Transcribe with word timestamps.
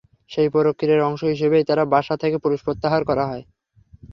সেই 0.31 0.49
প্রক্রিয়ার 0.53 1.07
অংশ 1.09 1.21
হিসেবেই 1.33 1.67
তাঁর 1.67 1.79
বাসা 1.93 2.15
থেকে 2.17 2.37
পুলিশ 2.37 2.59
প্রত্যাহার 2.65 3.01
করা 3.09 3.23
হয়। 3.27 3.43